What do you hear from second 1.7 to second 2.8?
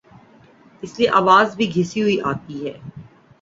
گھسی ہوئی آتی ہے۔